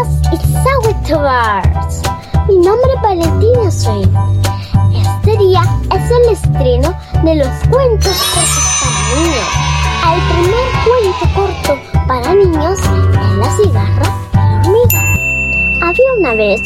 papitas 0.00 0.32
y 0.32 0.36
sandwich 0.52 1.08
Mi 2.48 2.56
nombre 2.56 2.90
es 2.94 3.02
Valentina 3.02 3.70
soy. 3.70 4.08
Este 4.94 5.36
día 5.38 5.62
es 5.94 6.10
el 6.10 6.32
estreno 6.32 6.94
de 7.24 7.34
los 7.36 7.48
cuentos 7.68 8.16
cortos 8.34 8.64
para 8.80 9.14
niños. 9.20 9.48
El 10.12 10.20
primer 10.32 10.66
cuento 10.84 11.24
corto 11.34 11.72
para 12.06 12.34
niños 12.34 12.78
es 12.78 12.86
La 13.36 13.56
cigarra 13.56 14.08
y 14.32 14.36
la 14.36 14.42
hormiga. 14.56 15.00
Había 15.82 16.12
una 16.18 16.34
vez 16.34 16.60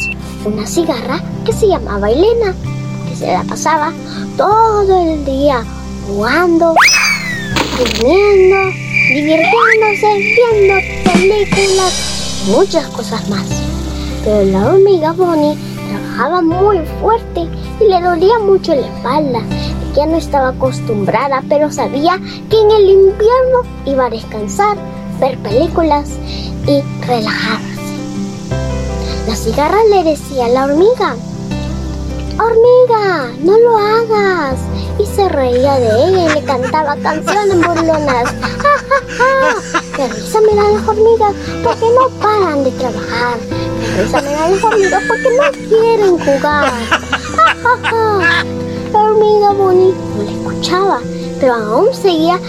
una 0.45 0.65
cigarra 0.65 1.21
que 1.45 1.53
se 1.53 1.67
llamaba 1.67 2.09
Elena, 2.09 2.53
que 3.09 3.15
se 3.15 3.27
la 3.27 3.43
pasaba 3.43 3.91
todo 4.37 5.13
el 5.13 5.25
día 5.25 5.63
jugando, 6.07 6.75
durmiendo 7.77 8.85
divirtiéndose, 9.07 10.17
viendo 10.17 10.75
películas, 11.03 12.14
muchas 12.47 12.87
cosas 12.87 13.27
más. 13.29 13.45
Pero 14.23 14.43
la 14.51 14.67
hormiga 14.67 15.11
Bonnie 15.11 15.57
trabajaba 15.89 16.41
muy 16.41 16.79
fuerte 17.01 17.47
y 17.79 17.89
le 17.89 18.01
dolía 18.01 18.39
mucho 18.39 18.73
la 18.73 18.87
espalda. 18.87 19.41
Ya 19.95 20.05
no 20.05 20.17
estaba 20.17 20.49
acostumbrada, 20.49 21.43
pero 21.47 21.71
sabía 21.71 22.19
que 22.49 22.59
en 22.59 22.71
el 22.71 22.89
invierno 22.89 23.61
iba 23.85 24.05
a 24.05 24.09
descansar, 24.09 24.77
ver 25.19 25.37
películas 25.39 26.09
y 26.67 26.81
relajarse. 27.05 27.75
La 29.27 29.35
cigarra 29.35 29.77
le 29.89 30.03
decía 30.03 30.45
a 30.45 30.49
la 30.49 30.65
hormiga, 30.65 31.15
Hormiga, 32.37 33.31
no 33.39 33.57
lo 33.57 33.77
hagas. 33.77 34.59
Y 34.97 35.05
se 35.05 35.27
reía 35.29 35.79
de 35.79 36.07
ella 36.07 36.25
y 36.25 36.33
le 36.35 36.43
cantaba 36.43 36.95
canciones 36.97 37.57
burlonas. 37.57 38.33
¡Qué 39.95 40.07
risa 40.07 40.39
me 40.41 40.55
dan 40.55 40.73
las 40.73 40.87
hormigas 40.87 41.33
porque 41.63 41.85
no 41.85 42.09
paran 42.21 42.63
de 42.63 42.71
trabajar! 42.71 43.37
¡Qué 43.79 44.01
risa 44.03 44.21
me 44.21 44.31
dan 44.31 44.51
las 44.53 44.63
hormigas 44.63 45.03
porque 45.07 45.29
no 45.37 45.51
quieren 45.69 46.17
jugar! 46.17 46.73
La 48.93 48.99
hormiga 49.01 49.51
Bonnie 49.51 49.93
no 50.17 50.23
le 50.23 50.31
escuchaba, 50.31 50.99
pero 51.39 51.53
aún 51.53 51.93
seguía 51.93 52.39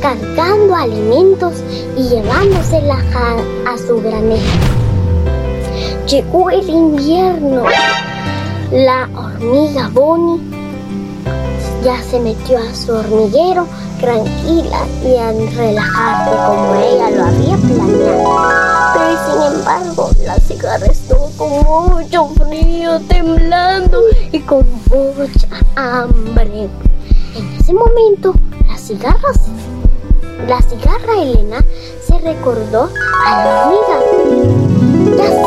cargando 0.00 0.74
alimentos 0.74 1.54
y 1.96 2.02
llevándoselas 2.08 3.04
a, 3.14 3.72
a 3.72 3.78
su 3.78 4.00
granero. 4.00 4.42
Llegó 6.08 6.50
el 6.50 6.68
invierno. 6.68 7.64
La 8.72 9.08
hormiga 9.14 9.88
Bonnie 9.92 10.59
ya 11.82 12.02
se 12.02 12.20
metió 12.20 12.58
a 12.58 12.74
su 12.74 12.92
hormiguero 12.92 13.66
tranquila 14.00 14.86
y 15.02 15.16
a 15.16 15.32
relajarse 15.32 16.36
como 16.46 16.74
ella 16.74 17.10
lo 17.10 17.24
había 17.24 17.56
planeado. 17.56 18.92
Pero 18.94 19.18
sin 19.26 19.58
embargo, 19.58 20.10
la 20.24 20.38
cigarra 20.40 20.86
estuvo 20.86 21.30
con 21.36 21.92
mucho 21.92 22.28
frío, 22.44 23.00
temblando 23.08 24.00
y 24.32 24.40
con 24.40 24.66
mucha 24.90 25.48
hambre. 25.76 26.68
En 27.36 27.56
ese 27.58 27.72
momento, 27.72 28.34
la 28.68 28.76
cigarra, 28.76 29.32
la 30.48 30.60
cigarra 30.62 31.22
Elena 31.22 31.64
se 32.06 32.18
recordó 32.18 32.90
a 33.26 33.44
la 33.44 33.66
hormiga. 33.66 35.16
Ya 35.16 35.26
sé 35.28 35.42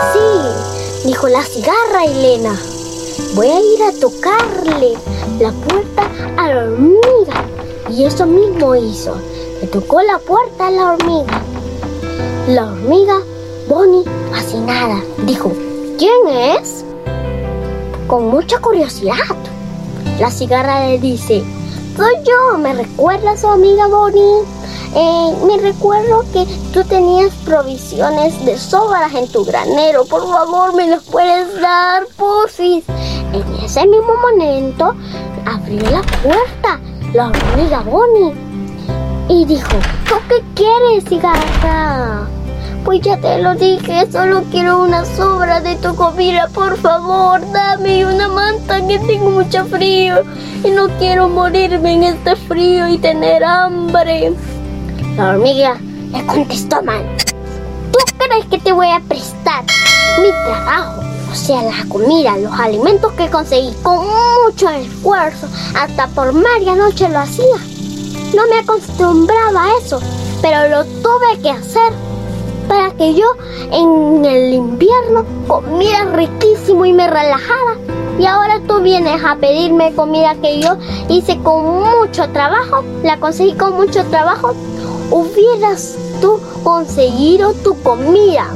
así, 0.00 1.06
dijo 1.08 1.28
la 1.28 1.42
cigarra 1.42 2.04
Elena. 2.06 2.54
Voy 3.34 3.48
a 3.48 3.60
ir 3.60 3.82
a 3.82 3.92
tocarle 4.00 4.96
la 5.40 5.52
puerta 5.52 6.02
a 6.36 6.48
la 6.48 6.64
hormiga 6.64 7.44
y 7.88 8.04
eso 8.04 8.26
mismo 8.26 8.74
hizo. 8.76 9.14
Le 9.60 9.66
tocó 9.68 10.00
la 10.02 10.18
puerta 10.18 10.66
a 10.66 10.70
la 10.70 10.92
hormiga. 10.92 11.42
La 12.48 12.66
hormiga, 12.66 13.14
Bonnie, 13.68 14.04
fascinada, 14.30 15.00
dijo, 15.24 15.50
¿quién 15.98 16.28
es? 16.28 16.84
Con 18.06 18.28
mucha 18.28 18.58
curiosidad. 18.58 19.16
La 20.18 20.30
cigarra 20.30 20.86
le 20.88 20.98
dice, 20.98 21.42
soy 21.96 22.14
yo, 22.24 22.58
¿me 22.58 22.74
recuerdas, 22.74 23.44
amiga 23.44 23.86
Bonnie? 23.86 24.44
Eh, 24.94 25.34
me 25.46 25.56
recuerdo 25.58 26.24
que 26.32 26.44
tú 26.72 26.82
tenías 26.84 27.32
provisiones 27.44 28.44
de 28.44 28.58
sobras 28.58 29.14
en 29.14 29.28
tu 29.28 29.44
granero. 29.44 30.04
Por 30.04 30.22
favor, 30.22 30.74
¿me 30.74 30.88
las 30.88 31.04
puedes 31.04 31.60
dar, 31.60 32.06
porfis? 32.16 32.84
En 33.32 33.64
ese 33.64 33.86
mismo 33.86 34.14
momento 34.16 34.94
abrió 35.46 35.82
la 35.90 36.02
puerta 36.22 36.80
la 37.12 37.28
hormiga 37.28 37.80
Bonnie 37.80 38.34
y 39.28 39.44
dijo, 39.44 39.78
¿tú 40.08 40.14
qué 40.28 40.42
quieres, 40.54 41.04
cigarra? 41.08 42.26
Pues 42.84 43.00
ya 43.00 43.16
te 43.18 43.38
lo 43.42 43.54
dije, 43.54 44.10
solo 44.10 44.42
quiero 44.50 44.82
una 44.82 45.04
sobra 45.04 45.60
de 45.60 45.76
tu 45.76 45.94
comida, 45.94 46.48
por 46.54 46.76
favor, 46.78 47.40
dame 47.52 48.06
una 48.06 48.28
manta 48.28 48.86
que 48.86 48.98
tengo 49.00 49.30
mucho 49.30 49.64
frío 49.66 50.22
y 50.64 50.70
no 50.70 50.88
quiero 50.98 51.28
morirme 51.28 51.94
en 51.94 52.04
este 52.04 52.36
frío 52.36 52.88
y 52.88 52.98
tener 52.98 53.44
hambre. 53.44 54.32
La 55.16 55.30
hormiga 55.30 55.76
le 56.12 56.24
contestó 56.26 56.82
mal. 56.82 57.04
¿Tú 57.92 57.98
crees 58.18 58.46
que 58.46 58.58
te 58.58 58.72
voy 58.72 58.88
a 58.90 59.00
prestar 59.00 59.64
mi 60.20 60.30
trabajo? 60.44 61.09
O 61.30 61.34
sea, 61.34 61.62
la 61.62 61.86
comida, 61.88 62.36
los 62.38 62.52
alimentos 62.58 63.12
que 63.12 63.30
conseguí 63.30 63.72
con 63.82 63.98
mucho 63.98 64.68
esfuerzo, 64.68 65.46
hasta 65.76 66.08
por 66.08 66.32
media 66.32 66.74
noche 66.74 67.08
lo 67.08 67.20
hacía. 67.20 67.56
No 68.34 68.48
me 68.48 68.58
acostumbraba 68.58 69.66
a 69.66 69.78
eso, 69.78 70.00
pero 70.42 70.68
lo 70.68 70.84
tuve 70.84 71.40
que 71.40 71.50
hacer 71.50 71.92
para 72.66 72.90
que 72.92 73.14
yo 73.14 73.26
en 73.70 74.24
el 74.24 74.54
invierno 74.54 75.24
comiera 75.46 76.04
riquísimo 76.06 76.84
y 76.84 76.92
me 76.92 77.08
relajara. 77.08 77.78
Y 78.18 78.26
ahora 78.26 78.60
tú 78.66 78.80
vienes 78.80 79.22
a 79.24 79.36
pedirme 79.36 79.94
comida 79.94 80.34
que 80.34 80.60
yo 80.60 80.76
hice 81.08 81.38
con 81.42 81.80
mucho 81.80 82.28
trabajo, 82.30 82.84
la 83.04 83.20
conseguí 83.20 83.54
con 83.54 83.74
mucho 83.74 84.04
trabajo. 84.06 84.52
Hubieras 85.12 85.96
tú 86.20 86.40
conseguido 86.64 87.54
tu 87.54 87.80
comida 87.82 88.48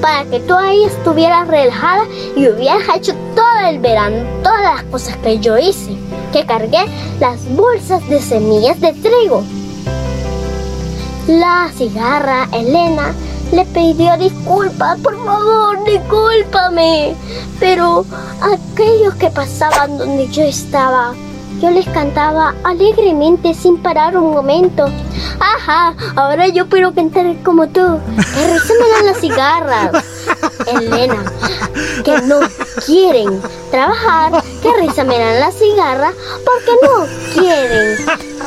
para 0.00 0.24
que 0.24 0.40
tú 0.40 0.54
ahí 0.54 0.84
estuvieras 0.84 1.48
relajada 1.48 2.04
y 2.36 2.48
hubieras 2.48 2.82
hecho 2.96 3.14
todo 3.34 3.68
el 3.68 3.78
verano, 3.78 4.24
todas 4.42 4.62
las 4.62 4.82
cosas 4.84 5.16
que 5.18 5.38
yo 5.38 5.58
hice, 5.58 5.96
que 6.32 6.46
cargué 6.46 6.84
las 7.20 7.44
bolsas 7.54 8.06
de 8.08 8.20
semillas 8.20 8.80
de 8.80 8.92
trigo. 8.92 9.44
La 11.26 11.70
cigarra 11.76 12.48
Elena 12.52 13.12
le 13.52 13.64
pidió 13.66 14.16
disculpas, 14.16 14.98
por 15.00 15.16
favor, 15.24 15.84
discúlpame. 15.84 17.14
Pero 17.60 18.04
aquellos 18.40 19.14
que 19.14 19.30
pasaban 19.30 19.98
donde 19.98 20.28
yo 20.28 20.42
estaba, 20.44 21.14
yo 21.60 21.70
les 21.70 21.86
cantaba 21.88 22.54
alegremente 22.64 23.52
sin 23.54 23.78
parar 23.78 24.16
un 24.16 24.32
momento. 24.32 24.86
Ajá, 25.40 25.94
ahora 26.16 26.48
yo 26.48 26.68
puedo 26.68 26.94
cantar 26.94 27.26
como 27.42 27.68
tú. 27.68 27.80
Dan 27.80 29.06
las 29.06 29.20
cigarras. 29.20 30.04
Elena, 30.66 31.24
que 32.04 32.22
no 32.22 32.40
quieren 32.86 33.40
trabajar. 33.70 34.42
Que 34.62 34.72
risa 34.80 35.04
me 35.04 35.18
dan 35.18 35.40
las 35.40 35.54
cigarras 35.54 36.14
porque 36.44 36.72
no 36.82 37.06
quieren 37.34 37.96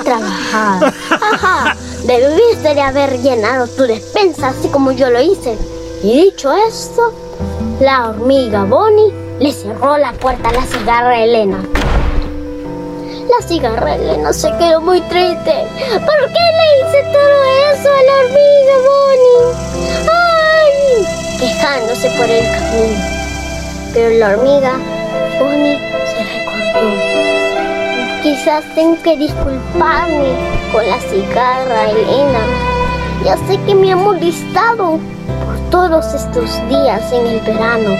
trabajar. 0.04 0.94
Ajá, 1.10 1.76
debiste 2.06 2.76
de 2.76 2.82
haber 2.82 3.22
llenado 3.22 3.68
tu 3.68 3.84
despensa 3.84 4.50
así 4.50 4.70
como 4.70 4.92
yo 4.92 5.10
lo 5.10 5.22
hice. 5.22 5.58
Y 6.04 6.24
dicho 6.24 6.52
esto, 6.54 7.14
la 7.80 8.10
hormiga 8.10 8.64
Bonnie 8.64 9.14
le 9.40 9.52
cerró 9.52 9.98
la 9.98 10.14
puerta 10.14 10.50
a 10.50 10.54
la 10.54 10.66
cigarra 10.66 11.24
Elena. 11.24 11.58
La 13.30 13.48
cigarra 13.48 13.96
Elena 13.96 14.34
se 14.34 14.50
quedó 14.58 14.82
muy 14.82 15.00
triste. 15.02 15.54
¿Por 15.92 16.32
qué 16.34 16.44
le 16.58 16.68
hice 16.80 17.04
todo 17.12 17.38
eso 17.72 17.90
a 17.90 18.04
la 18.04 18.16
hormiga 18.24 18.76
Bonnie? 18.88 19.42
¡Ay! 20.12 21.06
Quejándose 21.40 22.10
por 22.18 22.30
el 22.30 22.44
camino. 22.52 23.00
Pero 23.94 24.10
la 24.18 24.30
hormiga 24.30 24.74
Bonnie 25.40 25.78
se 26.08 26.22
recordó. 26.24 26.90
Quizás 28.24 28.64
tengo 28.76 29.02
que 29.04 29.18
disculparme 29.18 30.34
con 30.72 30.88
la 30.88 31.00
cigarra 31.00 31.92
Elena. 31.92 32.44
Ya 33.24 33.38
sé 33.48 33.60
que 33.68 33.76
me 33.76 33.92
ha 33.92 33.96
molestado 33.96 35.00
por 35.46 35.70
todos 35.70 36.14
estos 36.14 36.50
días 36.70 37.12
en 37.14 37.28
el 37.28 37.40
verano. 37.42 37.96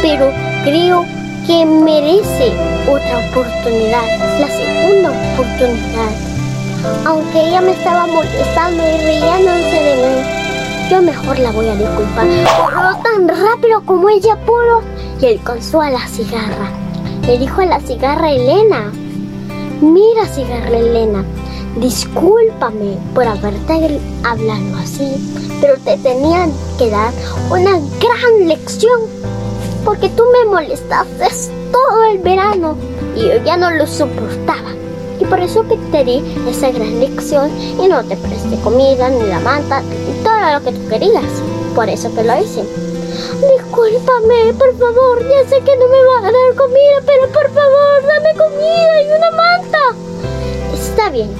Pero 0.00 0.32
creo 0.64 1.02
que 1.02 1.15
merece 1.64 2.52
otra 2.88 3.18
oportunidad, 3.30 4.40
la 4.40 4.48
segunda 4.48 5.10
oportunidad. 5.10 6.10
Aunque 7.04 7.48
ella 7.48 7.60
me 7.60 7.72
estaba 7.72 8.06
molestando 8.06 8.82
y 8.82 8.96
riéndose 8.98 9.82
de 9.82 9.96
mí, 9.96 10.90
yo 10.90 11.02
mejor 11.02 11.38
la 11.38 11.52
voy 11.52 11.68
a 11.68 11.76
disculpar. 11.76 12.26
Corrió 12.60 13.02
tan 13.02 13.28
rápido 13.28 13.84
como 13.84 14.08
ella 14.08 14.36
pudo 14.44 14.82
y 15.20 15.26
alcanzó 15.26 15.80
a 15.80 15.90
la 15.90 16.06
cigarra. 16.08 16.70
Le 17.26 17.38
dijo 17.38 17.60
a 17.60 17.66
la 17.66 17.80
cigarra 17.80 18.30
Elena, 18.30 18.92
mira 19.80 20.26
cigarra 20.26 20.76
Elena, 20.76 21.24
Discúlpame 21.76 22.96
por 23.14 23.28
haberte 23.28 24.00
hablado 24.24 24.76
así, 24.82 25.12
pero 25.60 25.76
te 25.84 25.98
tenían 25.98 26.50
que 26.78 26.88
dar 26.88 27.12
una 27.50 27.72
gran 27.72 28.48
lección, 28.48 28.98
porque 29.86 30.08
tú 30.10 30.24
me 30.32 30.50
molestaste 30.50 31.28
todo 31.70 32.04
el 32.10 32.18
verano 32.18 32.76
y 33.14 33.28
yo 33.28 33.42
ya 33.44 33.56
no 33.56 33.70
lo 33.70 33.86
soportaba. 33.86 34.72
Y 35.20 35.24
por 35.24 35.38
eso 35.40 35.66
que 35.66 35.76
te 35.92 36.04
di 36.04 36.22
esa 36.48 36.70
gran 36.72 36.98
lección 36.98 37.50
y 37.80 37.88
no 37.88 38.04
te 38.04 38.16
presté 38.16 38.58
comida, 38.62 39.08
ni 39.08 39.26
la 39.28 39.38
manta, 39.40 39.80
ni 39.80 40.24
todo 40.24 40.52
lo 40.52 40.62
que 40.62 40.72
tú 40.72 40.88
querías. 40.88 41.24
Por 41.74 41.88
eso 41.88 42.12
que 42.14 42.24
lo 42.24 42.36
hice. 42.42 42.64
Discúlpame, 43.56 44.52
por 44.58 44.76
favor, 44.76 45.22
ya 45.22 45.48
sé 45.48 45.62
que 45.62 45.76
no 45.76 45.86
me 45.86 46.04
va 46.04 46.18
a 46.18 46.32
dar 46.32 46.56
comida, 46.56 47.00
pero 47.06 47.28
por 47.28 47.48
favor, 47.50 48.06
dame 48.06 48.34
comida 48.34 49.02
y 49.02 49.06
una 49.06 49.30
manta. 49.30 49.78
Está 50.74 51.10
bien, 51.10 51.30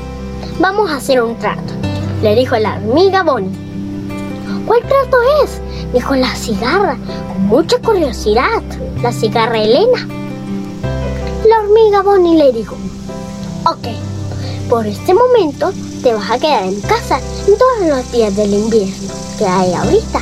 vamos 0.61 0.89
a 0.91 0.97
hacer 0.97 1.21
un 1.21 1.37
trato, 1.37 1.73
le 2.23 2.35
dijo 2.37 2.57
la 2.57 2.77
hormiga 2.77 3.25
Bonnie. 3.25 3.67
¿Cuál 4.67 4.83
trato 4.83 5.19
es? 5.45 5.61
Dijo 5.93 6.15
la 6.17 6.35
cigarra, 6.35 6.97
mucha 7.47 7.79
curiosidad. 7.79 8.63
La 9.03 9.13
cigarra 9.13 9.63
Elena. 9.63 10.07
La 11.49 11.61
hormiga 11.61 12.03
Bonnie 12.03 12.37
le 12.37 12.53
dijo, 12.53 12.75
ok, 13.65 13.87
por 14.69 14.85
este 14.85 15.15
momento 15.15 15.73
te 16.03 16.13
vas 16.13 16.29
a 16.29 16.39
quedar 16.39 16.65
en 16.65 16.81
casa 16.81 17.21
todos 17.47 17.89
los 17.89 18.13
días 18.13 18.35
del 18.35 18.53
invierno 18.53 19.15
que 19.39 19.47
hay 19.47 19.73
ahorita. 19.75 20.21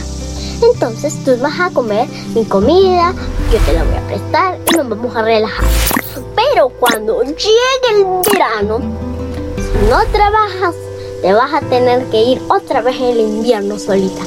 Entonces 0.62 1.14
tú 1.24 1.36
vas 1.40 1.58
a 1.60 1.70
comer 1.70 2.06
mi 2.34 2.44
comida, 2.44 3.14
yo 3.50 3.58
te 3.60 3.72
la 3.72 3.84
voy 3.84 3.94
a 3.94 4.06
prestar 4.06 4.58
y 4.70 4.76
nos 4.76 4.88
vamos 4.88 5.16
a 5.16 5.22
relajar. 5.22 5.64
Pero 6.36 6.68
cuando 6.68 7.22
llegue 7.22 7.88
el 7.96 8.04
verano, 8.30 8.80
si 9.56 9.90
no 9.90 10.04
trabajas, 10.12 10.74
te 11.22 11.32
vas 11.32 11.54
a 11.54 11.60
tener 11.62 12.04
que 12.06 12.22
ir 12.22 12.42
otra 12.48 12.82
vez 12.82 12.96
en 12.96 13.04
el 13.04 13.20
invierno 13.20 13.78
solita. 13.78 14.22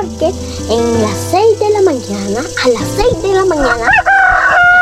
Porque 0.00 0.26
en 0.70 1.02
las 1.02 1.16
6 1.30 1.60
de 1.60 1.70
la 1.70 1.82
mañana, 1.82 2.40
a 2.64 2.68
las 2.68 2.88
6 2.96 3.22
de 3.22 3.32
la 3.32 3.44
mañana, 3.44 3.88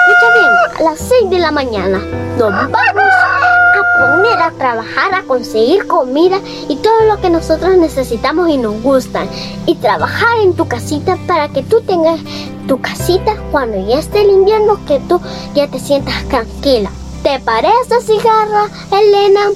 escucha 0.09 0.29
bien, 0.35 0.79
a 0.79 0.82
las 0.91 0.99
6 0.99 1.31
de 1.31 1.38
la 1.38 1.50
mañana 1.50 1.99
nos 2.38 2.50
vamos 2.50 2.73
poner 4.03 4.41
a 4.41 4.50
trabajar, 4.53 5.14
a 5.14 5.23
conseguir 5.23 5.87
comida 5.87 6.41
y 6.69 6.76
todo 6.76 7.05
lo 7.05 7.20
que 7.20 7.31
nosotros 7.31 7.76
necesitamos 7.76 8.49
y 8.49 8.56
nos 8.56 8.82
gustan. 8.82 9.29
Y 9.67 9.76
trabajar 9.76 10.41
en 10.41 10.55
tu 10.55 10.67
casita 10.67 11.19
para 11.26 11.49
que 11.49 11.62
tú 11.62 11.82
tengas 11.82 12.20
tu 12.67 12.81
casita 12.81 13.37
cuando 13.50 13.87
ya 13.87 13.99
esté 13.99 14.23
el 14.23 14.31
invierno, 14.31 14.81
que 14.87 14.99
tú 15.00 15.20
ya 15.55 15.69
te 15.69 15.79
sientas 15.79 16.25
tranquila. 16.29 16.91
¿Te 17.23 17.38
parece, 17.41 18.00
cigarra, 18.00 18.69
Elena? 18.91 19.50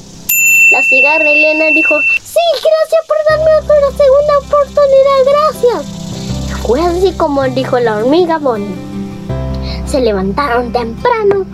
La 0.71 0.83
cigarra 0.83 1.31
Elena 1.31 1.67
dijo, 1.75 1.95
sí, 2.37 2.69
gracias 2.69 3.03
por 3.07 3.17
darme 3.31 3.57
otra 3.57 4.05
segunda 4.05 4.39
oportunidad, 4.39 5.19
gracias. 5.27 6.63
Fue 6.67 6.81
así 6.81 7.13
como 7.17 7.45
dijo 7.45 7.79
la 7.79 7.97
hormiga 7.97 8.39
Bonnie. 8.39 8.75
Se 9.87 10.01
levantaron 10.01 10.73
temprano 10.73 11.47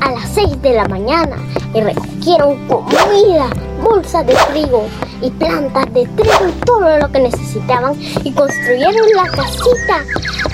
a 0.00 0.12
las 0.12 0.28
6 0.30 0.62
de 0.62 0.74
la 0.74 0.86
mañana 0.86 1.36
y 1.74 1.80
recogieron 1.80 2.66
comida, 2.66 3.50
bolsas 3.82 4.26
de 4.26 4.34
trigo 4.52 4.86
y 5.22 5.30
plantas 5.30 5.86
de 5.92 6.06
trigo 6.06 6.48
y 6.48 6.64
todo 6.64 6.98
lo 6.98 7.10
que 7.10 7.20
necesitaban 7.20 7.94
y 8.00 8.32
construyeron 8.32 9.06
la 9.14 9.24
casita 9.30 10.04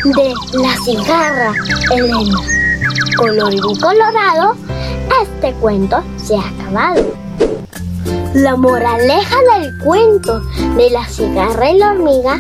de 0.05 0.35
la 0.59 0.77
cigarra 0.85 1.53
Elena. 1.91 2.41
Colorín 3.17 3.81
colorado, 3.81 4.57
este 5.23 5.53
cuento 5.55 6.03
se 6.17 6.37
ha 6.37 6.49
acabado. 6.49 7.26
La 8.37 8.55
moraleja 8.55 9.37
del 9.55 9.79
cuento 9.79 10.41
de 10.77 10.91
la 10.91 11.09
cigarra 11.09 11.71
y 11.71 11.79
la 11.79 11.93
hormiga 11.93 12.39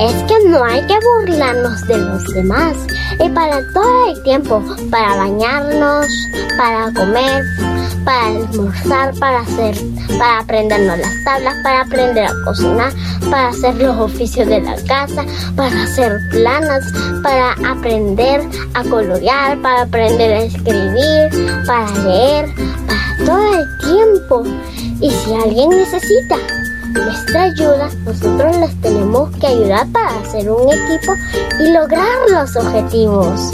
es 0.00 0.12
que 0.24 0.48
no 0.48 0.64
hay 0.64 0.84
que 0.88 0.98
burlarnos 0.98 1.80
de 1.86 1.96
los 1.96 2.24
demás. 2.34 2.76
Y 3.24 3.28
para 3.28 3.62
todo 3.72 4.08
el 4.10 4.20
tiempo, 4.24 4.60
para 4.90 5.14
bañarnos, 5.14 6.06
para 6.56 6.92
comer, 6.92 7.44
para 8.04 8.26
almorzar, 8.26 9.14
para 9.20 9.40
hacer, 9.42 9.76
para 10.18 10.40
aprendernos 10.40 10.98
las 10.98 11.24
tablas, 11.24 11.54
para 11.62 11.82
aprender 11.82 12.24
a 12.24 12.34
cocinar, 12.44 12.92
para 13.30 13.48
hacer 13.50 13.76
los 13.76 13.96
oficios 13.96 14.48
de 14.48 14.60
la 14.60 14.74
casa, 14.88 15.24
para 15.54 15.84
hacer 15.84 16.18
planas, 16.32 16.84
para 17.22 17.52
aprender 17.70 18.40
a 18.74 18.82
colorear, 18.82 19.56
para 19.62 19.82
aprender 19.82 20.32
a 20.32 20.42
escribir, 20.42 21.64
para 21.64 21.90
leer, 22.02 22.54
para 22.88 23.24
todo 23.24 23.54
el 23.54 23.78
tiempo. 23.78 24.42
Y 25.00 25.10
si 25.10 25.32
alguien 25.32 25.70
necesita 25.70 26.36
nuestra 26.92 27.44
ayuda, 27.44 27.88
nosotros 28.04 28.56
les 28.56 28.80
tenemos 28.80 29.30
que 29.36 29.46
ayudar 29.46 29.86
para 29.92 30.18
hacer 30.20 30.50
un 30.50 30.72
equipo 30.72 31.14
y 31.60 31.70
lograr 31.70 32.18
los 32.30 32.56
objetivos. 32.56 33.52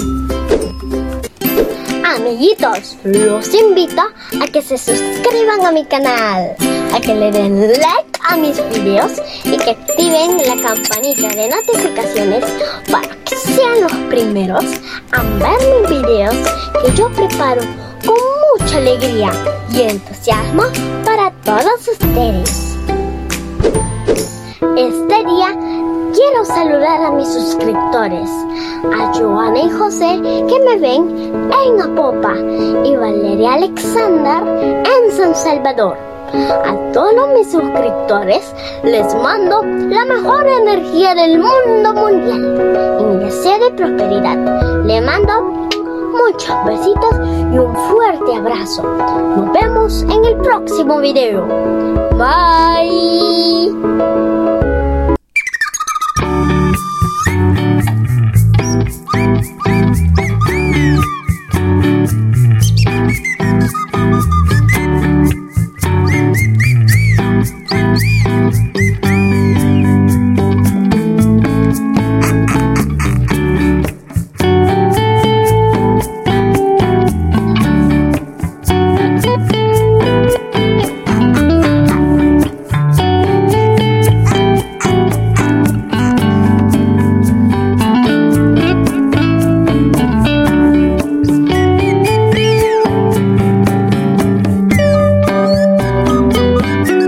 Amiguitos, 2.16 2.96
los 3.02 3.52
invito 3.52 4.02
a 4.40 4.46
que 4.46 4.62
se 4.62 4.78
suscriban 4.78 5.66
a 5.66 5.72
mi 5.72 5.84
canal, 5.84 6.54
a 6.94 7.00
que 7.00 7.14
le 7.14 7.32
den 7.32 7.60
like 7.60 8.14
a 8.28 8.36
mis 8.36 8.56
videos 8.68 9.12
y 9.44 9.56
que 9.56 9.70
activen 9.70 10.38
la 10.38 10.62
campanita 10.62 11.28
de 11.28 11.48
notificaciones 11.48 12.44
para 12.90 13.08
que 13.24 13.36
sean 13.36 13.80
los 13.82 13.92
primeros 14.10 14.64
a 15.12 15.22
ver 15.22 15.58
mis 15.80 15.90
videos 15.90 16.36
que 16.84 16.94
yo 16.94 17.08
preparo 17.10 17.62
mucha 18.64 18.78
alegría 18.78 19.30
y 19.72 19.82
entusiasmo 19.82 20.62
para 21.04 21.30
todos 21.44 21.86
ustedes. 21.86 22.78
Este 24.78 25.16
día 25.26 25.50
quiero 26.14 26.44
saludar 26.46 27.02
a 27.02 27.10
mis 27.10 27.28
suscriptores, 27.30 28.30
a 28.90 29.12
Joana 29.12 29.58
y 29.58 29.70
José 29.70 30.18
que 30.48 30.60
me 30.60 30.78
ven 30.78 31.52
en 31.66 31.80
Apopa 31.82 32.34
y 32.84 32.96
Valeria 32.96 33.54
Alexander 33.54 34.42
en 34.86 35.12
San 35.12 35.34
Salvador. 35.34 35.98
A 36.32 36.92
todos 36.92 37.28
mis 37.36 37.52
suscriptores 37.52 38.50
les 38.82 39.14
mando 39.16 39.62
la 39.62 40.06
mejor 40.06 40.46
energía 40.46 41.14
del 41.14 41.38
mundo 41.38 41.92
mundial 41.94 42.98
y 42.98 43.04
mi 43.04 43.24
deseo 43.24 43.58
de 43.58 43.70
prosperidad. 43.72 44.84
Le 44.84 45.00
mando 45.02 45.43
muchos 46.26 46.64
besitos 46.64 47.14
y 47.52 47.58
un 47.58 47.74
fuerte 47.74 48.34
abrazo. 48.34 48.82
Nos 48.82 49.52
vemos 49.52 50.02
en 50.02 50.24
el 50.24 50.36
próximo 50.36 50.98
video. 50.98 51.46
Bye. 52.16 54.33